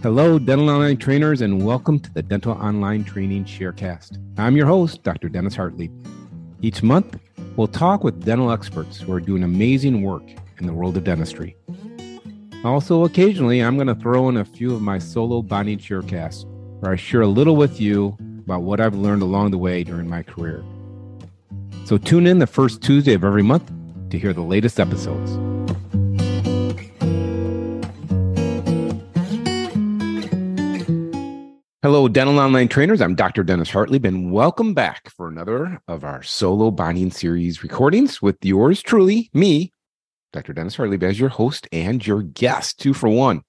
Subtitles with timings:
[0.00, 4.16] Hello, Dental Online trainers, and welcome to the Dental Online Training Sharecast.
[4.38, 5.28] I'm your host, Dr.
[5.28, 5.90] Dennis Hartley.
[6.62, 7.18] Each month,
[7.56, 10.22] we'll talk with dental experts who are doing amazing work
[10.60, 11.56] in the world of dentistry.
[12.62, 16.46] Also, occasionally, I'm going to throw in a few of my solo bonding sharecasts
[16.78, 20.08] where I share a little with you about what I've learned along the way during
[20.08, 20.62] my career.
[21.86, 23.68] So, tune in the first Tuesday of every month
[24.10, 25.47] to hear the latest episodes.
[31.88, 33.00] Hello, dental online trainers.
[33.00, 33.42] I'm Dr.
[33.42, 38.82] Dennis Hartley, and welcome back for another of our solo bonding series recordings with yours
[38.82, 39.72] truly, me,
[40.34, 40.52] Dr.
[40.52, 43.40] Dennis Hartley, as your host and your guest, two for one.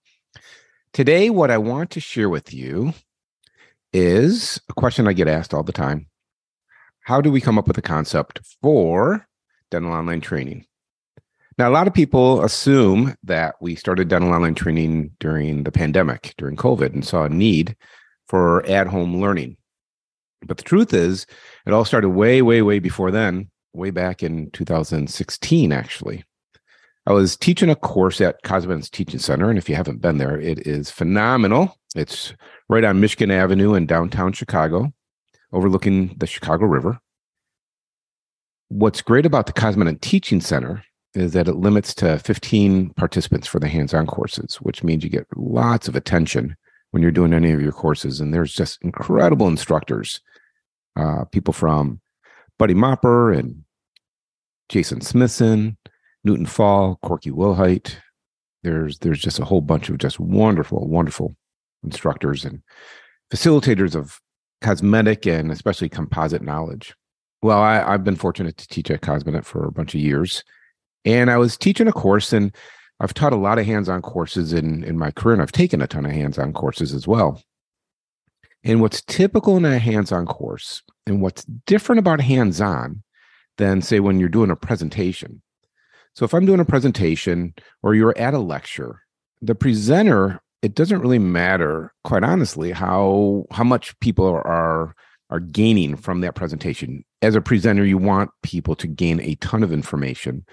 [0.94, 2.94] Today, what I want to share with you
[3.92, 6.08] is a question I get asked all the time
[7.02, 9.28] How do we come up with a concept for
[9.70, 10.66] dental online training?
[11.58, 16.36] Now, a lot of people assume that we started dental online training during the pandemic,
[16.38, 17.76] during COVID, and saw a need
[18.30, 19.58] for at home learning.
[20.46, 21.26] But the truth is,
[21.66, 26.24] it all started way, way, way before then, way back in 2016, actually.
[27.06, 30.40] I was teaching a course at Cosmedent's Teaching Center, and if you haven't been there,
[30.40, 31.76] it is phenomenal.
[31.96, 32.34] It's
[32.70, 34.94] right on Michigan Avenue in downtown Chicago,
[35.52, 37.00] overlooking the Chicago River.
[38.68, 40.84] What's great about the Cosmedent Teaching Center
[41.16, 45.26] is that it limits to 15 participants for the hands-on courses, which means you get
[45.36, 46.56] lots of attention
[46.92, 48.20] when you're doing any of your courses.
[48.20, 50.22] And there's just incredible instructors,
[50.96, 52.02] uh, people from
[52.58, 53.64] Buddy Mopper and
[54.70, 55.78] Jason Smithson,
[56.24, 57.96] Newton Fahl, Corky Wilhite.
[58.64, 61.36] There's there's just a whole bunch of just wonderful, wonderful
[61.84, 62.62] instructors and
[63.32, 64.20] facilitators of
[64.62, 66.94] cosmetic and especially composite knowledge.
[67.42, 70.44] Well, I, have been fortunate to teach at Cosmedent for a bunch of years.
[71.06, 72.54] And I was teaching a course and
[73.00, 75.88] I've taught a lot of hands-on courses in in my career, and I've taken a
[75.88, 77.42] ton of hands-on courses as well.
[78.64, 83.04] And what's typical in a hands-on course, and what's different about hands-on
[83.58, 85.42] than say when you're doing a presentation.
[86.16, 87.54] So if I'm doing a presentation
[87.84, 89.02] or you're at a lecture,
[89.42, 94.96] the presenter, it doesn't really matter, quite honestly, how how much people are
[95.30, 97.06] are gaining from that presentation.
[97.22, 100.46] As a presenter, you want people to gain a ton of information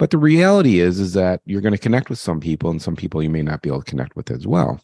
[0.00, 2.96] but the reality is, is that you're going to connect with some people and some
[2.96, 4.80] people you may not be able to connect with as well.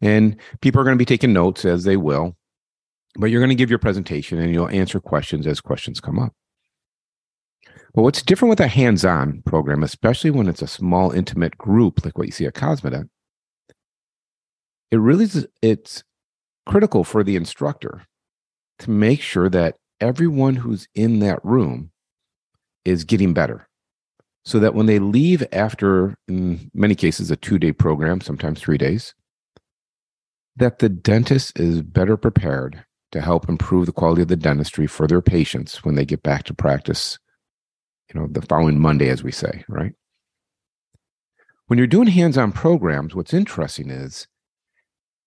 [0.00, 2.38] And people are going to be taking notes as they will,
[3.16, 6.32] but you're going to give your presentation and you'll answer questions as questions come up.
[7.92, 12.16] But what's different with a hands-on program, especially when it's a small, intimate group like
[12.16, 13.10] what you see at Cosmedent,
[14.90, 16.02] it really is it's
[16.64, 18.06] critical for the instructor
[18.78, 21.90] to make sure that everyone who's in that room
[22.86, 23.66] is getting better
[24.44, 28.78] so that when they leave after, in many cases, a two day program, sometimes three
[28.78, 29.14] days,
[30.56, 35.06] that the dentist is better prepared to help improve the quality of the dentistry for
[35.06, 37.18] their patients when they get back to practice,
[38.12, 39.92] you know, the following Monday, as we say, right?
[41.66, 44.26] When you're doing hands on programs, what's interesting is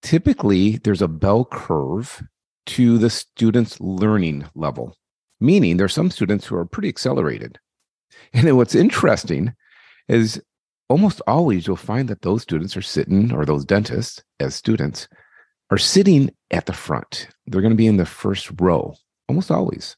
[0.01, 2.23] typically there's a bell curve
[2.65, 4.95] to the student's learning level,
[5.39, 7.59] meaning there's some students who are pretty accelerated
[8.33, 9.53] and then what's interesting
[10.07, 10.41] is
[10.89, 15.07] almost always you'll find that those students are sitting, or those dentists as students,
[15.69, 17.27] are sitting at the front.
[17.47, 18.95] They're going to be in the first row,
[19.27, 19.95] almost always.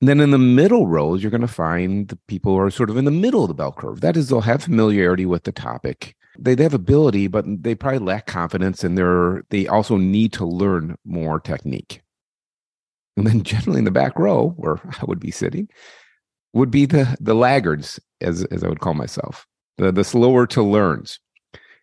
[0.00, 2.90] And then in the middle rows, you're going to find the people who are sort
[2.90, 4.00] of in the middle of the bell curve.
[4.00, 6.16] That is, they'll have familiarity with the topic.
[6.38, 10.46] They, they have ability, but they probably lack confidence and they're they also need to
[10.46, 12.02] learn more technique.
[13.16, 15.68] And then generally in the back row, where I would be sitting,
[16.52, 19.46] would be the the laggards, as as I would call myself,
[19.78, 21.20] the the slower to learns.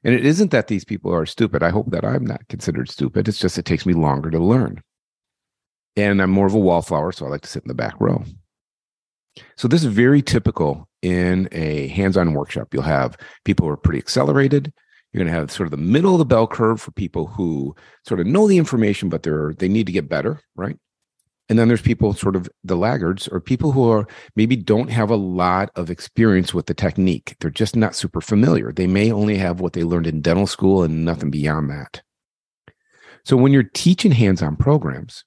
[0.04, 1.64] And it isn't that these people are stupid.
[1.64, 3.28] I hope that I'm not considered stupid.
[3.28, 4.82] It's just it takes me longer to learn.
[5.96, 8.24] And I'm more of a wallflower, so I like to sit in the back row.
[9.56, 12.74] So this is very typical in a hands-on workshop.
[12.74, 14.72] You'll have people who are pretty accelerated.
[15.12, 17.76] You're going to have sort of the middle of the bell curve for people who
[18.06, 20.78] sort of know the information, but they're they need to get better, right?
[21.50, 25.10] And then there's people sort of the laggards or people who are maybe don't have
[25.10, 27.36] a lot of experience with the technique.
[27.40, 28.74] They're just not super familiar.
[28.74, 32.02] They may only have what they learned in dental school and nothing beyond that.
[33.24, 35.24] So when you're teaching hands-on programs,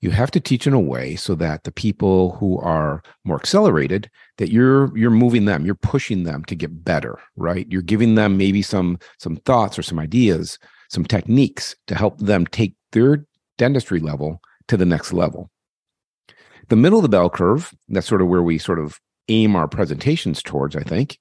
[0.00, 4.10] you have to teach in a way so that the people who are more accelerated
[4.38, 8.36] that you're you're moving them you're pushing them to get better right you're giving them
[8.36, 10.58] maybe some some thoughts or some ideas
[10.90, 13.24] some techniques to help them take their
[13.56, 15.50] dentistry level to the next level
[16.68, 19.68] the middle of the bell curve, that's sort of where we sort of aim our
[19.68, 21.18] presentations towards, I think,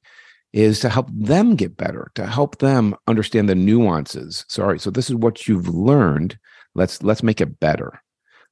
[0.52, 4.46] is to help them get better, to help them understand the nuances.
[4.48, 6.38] Sorry, so this is what you've learned.
[6.76, 8.02] Let's let's make it better.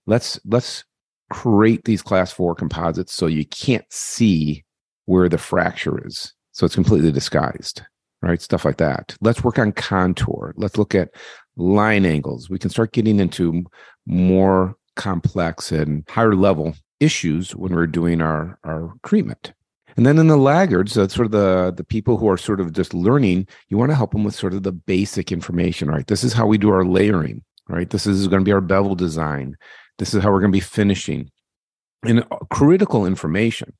[0.08, 0.84] Let's let's
[1.30, 4.66] create these class four composites so you can't see
[5.06, 6.34] where the fracture is.
[6.52, 7.82] So it's completely disguised,
[8.22, 8.42] right?
[8.42, 9.16] Stuff like that.
[9.22, 10.54] Let's work on contour.
[10.58, 11.10] Let's look at
[11.56, 12.50] line angles.
[12.50, 13.64] We can start getting into
[14.06, 19.54] more complex and higher level issues when we're doing our, our treatment.
[19.98, 22.72] And then in the laggards, uh, sort of the the people who are sort of
[22.72, 26.08] just learning, you want to help them with sort of the basic information, right?
[26.08, 27.90] This is how we do our layering, right?
[27.90, 29.58] This is going to be our bevel design.
[29.98, 31.30] This is how we're going to be finishing.
[32.04, 33.74] And uh, critical information.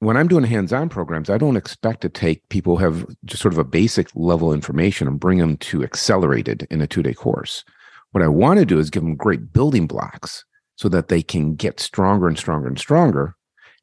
[0.00, 3.54] When I'm doing hands-on programs, I don't expect to take people who have just sort
[3.54, 7.64] of a basic level information and bring them to accelerated in a two-day course.
[8.12, 10.44] What I want to do is give them great building blocks
[10.76, 13.34] so that they can get stronger and stronger and stronger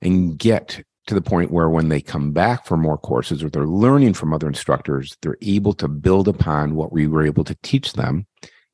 [0.02, 3.66] and get to the point where when they come back for more courses or they're
[3.68, 7.94] learning from other instructors, they're able to build upon what we were able to teach
[7.94, 8.26] them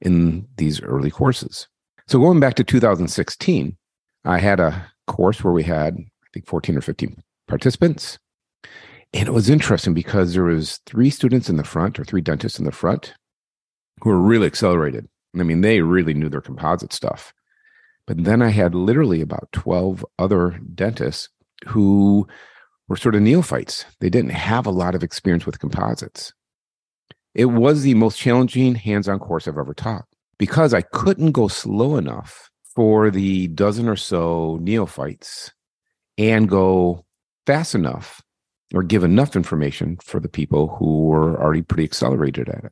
[0.01, 1.67] in these early courses.
[2.07, 3.75] So going back to 2016,
[4.25, 8.19] I had a course where we had, I think, 14 or 15 participants.
[9.13, 12.59] And it was interesting because there was three students in the front or three dentists
[12.59, 13.13] in the front
[14.01, 15.07] who were really accelerated.
[15.37, 17.33] I mean, they really knew their composite stuff.
[18.09, 21.29] But then I had literally about 12 other dentists
[21.67, 22.27] who
[22.87, 23.85] were sort of neophytes.
[23.99, 26.33] They didn't have a lot of experience with composites.
[27.35, 30.05] It was the most challenging hands on course I've ever taught
[30.39, 35.51] because I couldn't go slow enough for the dozen or so neophytes
[36.17, 37.05] and go
[37.45, 38.23] fast enough
[38.73, 42.71] or give enough information for the people who were already pretty accelerated at it.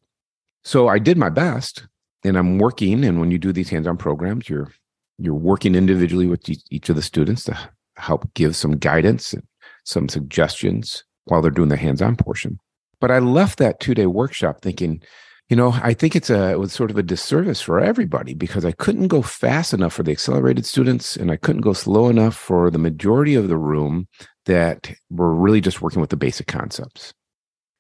[0.64, 1.86] So I did my best
[2.24, 3.06] and I'm working.
[3.06, 4.72] And when you do these hands on programs, you're
[5.18, 7.58] you're working individually with each of the students to
[7.98, 9.44] help give some guidance and
[9.84, 12.60] some suggestions while they're doing the hands-on portion.
[13.00, 15.02] But I left that two-day workshop thinking,
[15.50, 18.66] you know, I think it's a it was sort of a disservice for everybody because
[18.66, 22.36] I couldn't go fast enough for the accelerated students and I couldn't go slow enough
[22.36, 24.08] for the majority of the room
[24.46, 27.14] that were really just working with the basic concepts.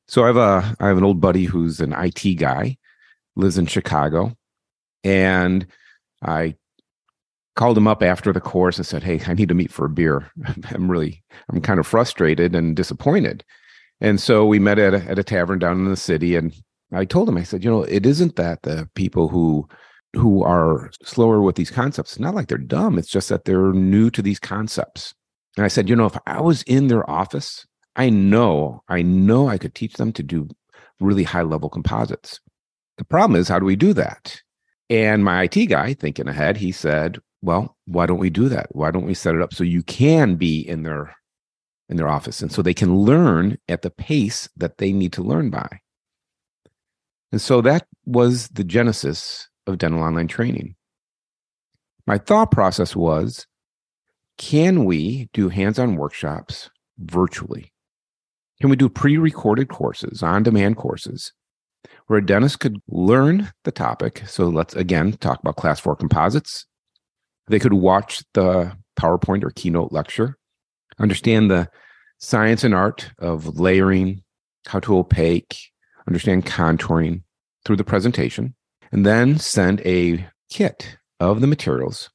[0.07, 2.77] So I have a I have an old buddy who's an IT guy,
[3.35, 4.33] lives in Chicago,
[5.03, 5.67] and
[6.23, 6.55] I
[7.57, 9.89] called him up after the course and said, Hey, I need to meet for a
[9.89, 10.31] beer.
[10.69, 11.21] I'm really,
[11.51, 13.43] I'm kind of frustrated and disappointed.
[13.99, 16.35] And so we met at a, at a tavern down in the city.
[16.35, 16.53] And
[16.93, 19.67] I told him, I said, you know, it isn't that the people who,
[20.13, 22.97] who are slower with these concepts, it's not like they're dumb.
[22.99, 25.15] It's just that they're new to these concepts.
[25.57, 27.65] And I said, you know, if I was in their office,
[27.95, 30.47] I know, I know I could teach them to do
[30.99, 32.39] really high level composites.
[32.99, 34.39] The problem is, how do we do that?
[34.89, 38.67] And my IT guy, thinking ahead, he said, well why don't we do that?
[38.71, 41.15] Why don't we set it up so you can be in their
[41.89, 42.41] in their office?
[42.41, 45.79] And so they can learn at the pace that they need to learn by.
[47.31, 50.75] And so that was the genesis of dental online training.
[52.05, 53.45] My thought process was
[54.37, 56.69] can we do hands-on workshops
[56.99, 57.73] virtually?
[58.61, 61.33] Can we do pre-recorded courses on-demand courses
[62.07, 64.23] where a dentist could learn the topic?
[64.27, 66.65] So let's again talk about class 4 composites
[67.47, 70.37] they could watch the PowerPoint or keynote lecture,
[70.99, 71.69] understand the
[72.19, 74.23] science and art of layering,
[74.67, 75.57] how to opaque,
[76.07, 77.23] understand contouring
[77.63, 78.55] through the presentation,
[78.91, 82.09] and then send a kit of the materials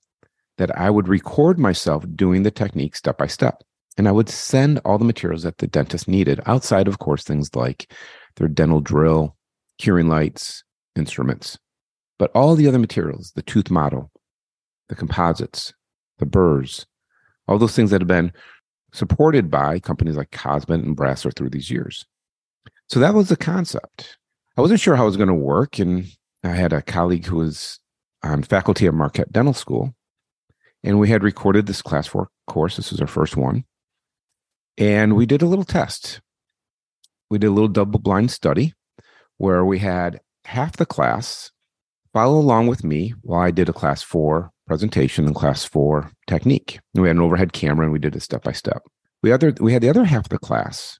[0.58, 3.62] that I would record myself doing the technique step by step.
[3.98, 7.54] And I would send all the materials that the dentist needed outside, of course, things
[7.54, 7.92] like
[8.36, 9.36] their dental drill,
[9.78, 10.64] curing lights,
[10.96, 11.58] instruments,
[12.18, 14.10] but all the other materials, the tooth model,
[14.92, 15.72] the composites,
[16.18, 16.84] the burrs,
[17.48, 18.30] all those things that have been
[18.92, 22.04] supported by companies like Cosmedent and Brasseler through these years.
[22.90, 24.18] So that was the concept.
[24.58, 25.78] I wasn't sure how it was going to work.
[25.78, 26.04] And
[26.44, 27.80] I had a colleague who was
[28.22, 29.94] on faculty at Marquette Dental School.
[30.84, 32.76] And we had recorded this class four course.
[32.76, 33.64] This was our first one.
[34.76, 36.20] And we did a little test.
[37.30, 38.74] We did a little double blind study
[39.38, 41.50] where we had half the class
[42.12, 46.80] follow along with me while I did a class four presentation in class four technique.
[46.94, 48.82] We had an overhead camera and we did it step by step.
[49.22, 50.98] We other we had the other half of the class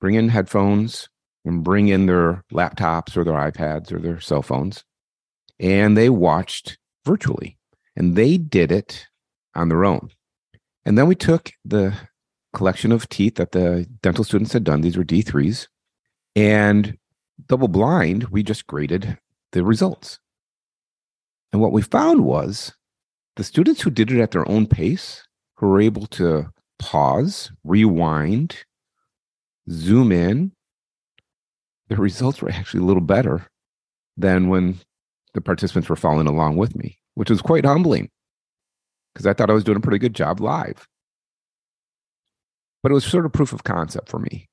[0.00, 1.08] bring in headphones
[1.44, 4.84] and bring in their laptops or their iPads or their cell phones,
[5.58, 7.58] and they watched virtually,
[7.96, 9.06] and they did it
[9.54, 10.10] on their own.
[10.84, 11.94] And then we took the
[12.52, 15.68] collection of teeth that the dental students had done; these were D threes,
[16.34, 16.98] and
[17.46, 18.24] double blind.
[18.24, 19.18] We just graded
[19.52, 20.18] the results.
[21.52, 22.72] And what we found was
[23.36, 25.22] the students who did it at their own pace,
[25.56, 28.64] who were able to pause, rewind,
[29.70, 30.52] zoom in,
[31.88, 33.46] the results were actually a little better
[34.16, 34.78] than when
[35.34, 38.10] the participants were following along with me, which was quite humbling
[39.12, 40.86] because I thought I was doing a pretty good job live.
[42.82, 44.48] But it was sort of proof of concept for me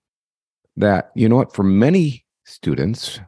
[0.75, 3.19] that, you know what, for many students,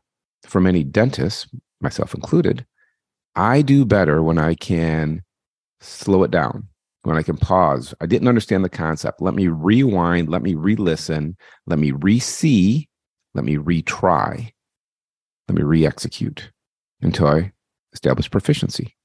[0.45, 1.47] for many dentists,
[1.81, 2.65] myself included,
[3.35, 5.23] I do better when I can
[5.81, 6.67] slow it down,
[7.03, 7.93] when I can pause.
[8.01, 9.21] I didn't understand the concept.
[9.21, 12.89] Let me rewind, let me re listen, let me re see,
[13.33, 14.51] let me retry,
[15.47, 16.51] let me re execute
[17.01, 17.51] until I
[17.93, 18.95] establish proficiency.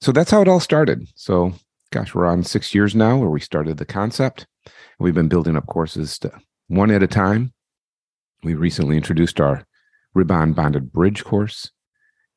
[0.00, 1.06] So that's how it all started.
[1.14, 1.52] So,
[1.92, 4.46] gosh, we're on six years now where we started the concept.
[4.98, 6.32] We've been building up courses to,
[6.68, 7.52] one at a time.
[8.42, 9.66] We recently introduced our
[10.14, 11.70] Ribbon Bonded Bridge course,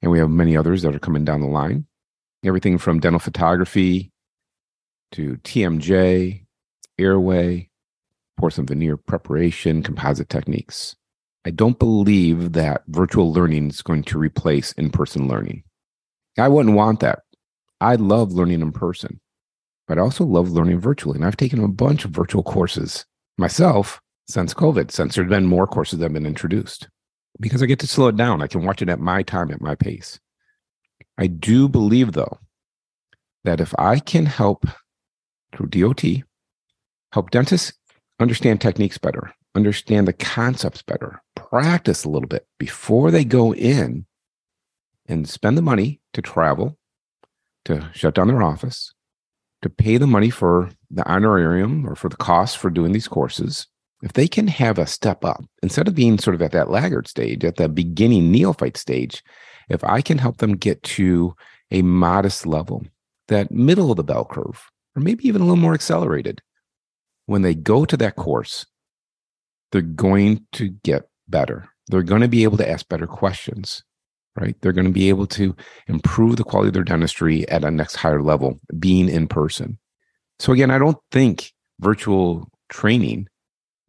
[0.02, 1.86] and we have many others that are coming down the line.
[2.44, 4.12] Everything from dental photography
[5.14, 6.46] to TMJ,
[7.00, 7.70] airway,
[8.38, 10.96] porcelain veneer preparation, composite techniques.
[11.46, 15.64] I don't believe that virtual learning is going to replace in person learning.
[16.38, 17.20] I wouldn't want that.
[17.80, 19.20] I love learning in person,
[19.88, 21.16] but I also love learning virtually.
[21.16, 23.06] And I've taken a bunch of virtual courses
[23.38, 26.90] myself since COVID, since there's been more courses that have been introduced,
[27.40, 28.42] because I get to slow it down.
[28.42, 30.20] I can watch it at my time, at my pace.
[31.18, 32.40] I do believe, though,
[33.44, 34.66] that if I can help
[35.54, 36.04] through DOT,
[37.12, 37.74] help dentists
[38.20, 44.06] understand techniques better, understand the concepts better, practice a little bit before they go in
[45.08, 46.78] and spend the money to travel,
[47.66, 48.94] to shut down their office,
[49.62, 53.68] to pay the money for the honorarium or for the cost for doing these courses.
[54.04, 57.08] If they can have a step up, instead of being sort of at that laggard
[57.08, 59.24] stage, at the beginning neophyte stage,
[59.70, 61.36] if I can help them get to
[61.72, 62.86] a modest level,
[63.28, 66.42] that middle of the bell curve, or maybe even a little more accelerated,
[67.26, 68.66] when they go to that course,
[69.72, 71.68] they're going to get better.
[71.88, 73.84] They're going to be able to ask better questions,
[74.40, 74.56] right?
[74.62, 75.56] They're going to be able to
[75.88, 79.78] improve the quality of their dentistry at a next higher level, being in person.
[80.40, 83.28] So, again, I don't think virtual training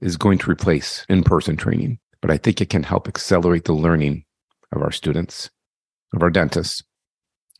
[0.00, 3.72] is going to replace in person training, but I think it can help accelerate the
[3.72, 4.24] learning
[4.72, 5.50] of our students,
[6.14, 6.82] of our dentists,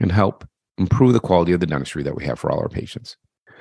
[0.00, 0.46] and help
[0.78, 3.16] improve the quality of the dentistry that we have for all our patients.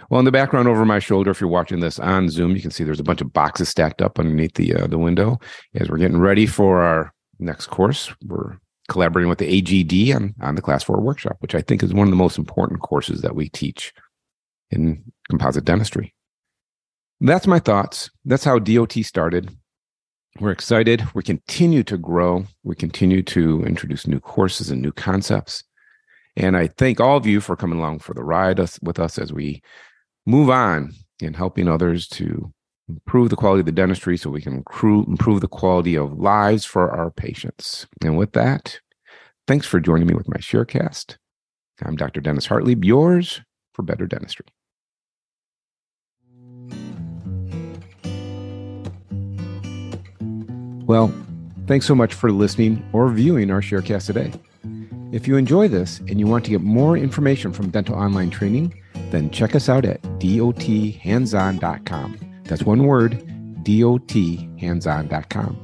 [0.10, 2.72] Well, in the background over my shoulder, if you're watching this on Zoom, you can
[2.72, 5.39] see there's a bunch of boxes stacked up underneath the uh, the window
[5.75, 8.13] as we're getting ready for our next course.
[8.25, 11.94] We're collaborating with the AGD on, on the Class 4 workshop, which I think is
[11.94, 13.94] one of the most important courses that we teach
[14.72, 16.13] in composite dentistry.
[17.20, 18.10] That's my thoughts.
[18.25, 19.56] That's how DOT started.
[20.39, 21.03] We're excited.
[21.15, 22.46] We continue to grow.
[22.63, 25.63] We continue to introduce new courses and new concepts.
[26.36, 29.34] And I thank all of you for coming along for the ride with us as
[29.34, 29.63] we
[30.27, 32.53] move on in helping others to
[32.88, 36.91] improve the quality of the dentistry so we can improve the quality of lives for
[36.91, 37.88] our patients.
[38.03, 38.79] And with that,
[39.48, 41.17] thanks for joining me with my Sharecast.
[41.84, 42.22] I'm Dr.
[42.22, 43.41] Dennis Hartley, yours
[43.74, 44.46] for better dentistry.
[50.88, 51.13] Well,
[51.67, 54.32] thanks so much for listening or viewing our Sharecast today.
[55.12, 58.74] If you enjoy this and you want to get more information from dental online training,
[59.12, 62.17] then check us out at dothandson.com.
[62.46, 63.20] That's one word,
[63.63, 65.63] dothandson.com.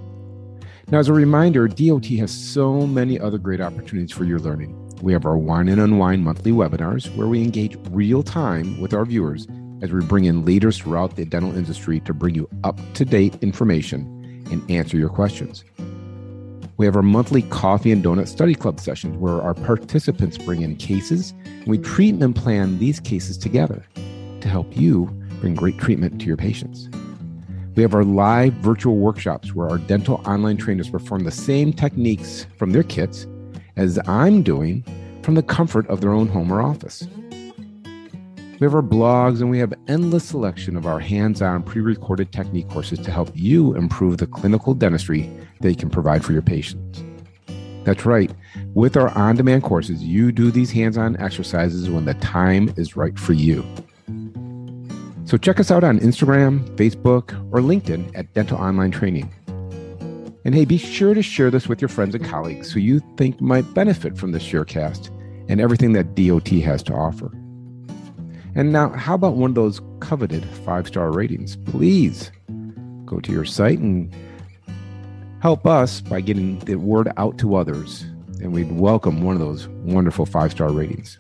[0.89, 4.77] Now, as a reminder, DOT has so many other great opportunities for your learning.
[5.01, 9.05] We have our Wine and Unwind monthly webinars where we engage real time with our
[9.05, 9.47] viewers
[9.81, 13.37] as we bring in leaders throughout the dental industry to bring you up to date
[13.41, 14.12] information
[14.51, 15.63] and answer your questions.
[16.77, 20.75] We have our monthly coffee and donut study club sessions where our participants bring in
[20.75, 23.85] cases and we treat and plan these cases together
[24.41, 25.05] to help you
[25.39, 26.89] bring great treatment to your patients.
[27.75, 32.45] We have our live virtual workshops where our dental online trainers perform the same techniques
[32.57, 33.27] from their kits
[33.75, 34.83] as I'm doing
[35.23, 37.07] from the comfort of their own home or office.
[38.63, 42.97] We have our blogs and we have endless selection of our hands-on pre-recorded technique courses
[42.99, 45.29] to help you improve the clinical dentistry
[45.59, 47.03] that you can provide for your patients.
[47.83, 48.31] That's right.
[48.73, 53.33] With our on-demand courses, you do these hands-on exercises when the time is right for
[53.33, 53.65] you.
[55.25, 59.29] So check us out on Instagram, Facebook, or LinkedIn at Dental Online Training.
[60.45, 63.41] And hey, be sure to share this with your friends and colleagues who you think
[63.41, 65.09] might benefit from this sharecast
[65.49, 67.29] and everything that DOT has to offer.
[68.55, 71.55] And now, how about one of those coveted five star ratings?
[71.55, 72.31] Please
[73.05, 74.13] go to your site and
[75.41, 78.03] help us by getting the word out to others.
[78.41, 81.17] And we'd welcome one of those wonderful five star ratings.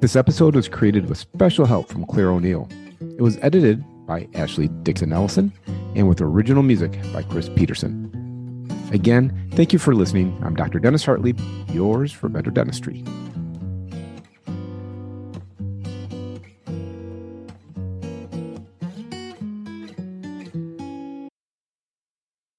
[0.00, 2.68] This episode was created with special help from Claire O'Neill.
[3.00, 5.52] It was edited by Ashley Dixon Ellison
[5.94, 8.08] and with original music by Chris Peterson.
[8.92, 10.36] Again, thank you for listening.
[10.42, 10.80] I'm Dr.
[10.80, 11.34] Dennis Hartley,
[11.68, 13.04] yours for better dentistry.